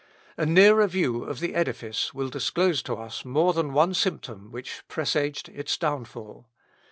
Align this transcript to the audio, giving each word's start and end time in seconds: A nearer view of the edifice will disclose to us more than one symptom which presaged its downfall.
A 0.35 0.47
nearer 0.47 0.87
view 0.87 1.23
of 1.25 1.39
the 1.41 1.53
edifice 1.53 2.11
will 2.11 2.29
disclose 2.29 2.81
to 2.81 2.95
us 2.95 3.23
more 3.23 3.53
than 3.53 3.71
one 3.71 3.93
symptom 3.93 4.51
which 4.51 4.81
presaged 4.87 5.47
its 5.49 5.77
downfall. 5.77 6.47